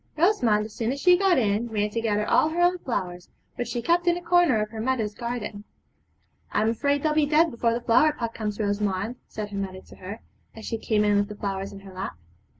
[0.17, 3.67] Rosamond as soon as she got in ran to gather all her own flowers, which
[3.67, 5.63] she kept in a corner of her mother's garden.
[6.51, 9.81] 'I am afraid they'll be dead before the flower pot comes, Rosamond,' said her mother
[9.81, 10.21] to her,
[10.55, 12.17] as she came in with the flowers in her lap.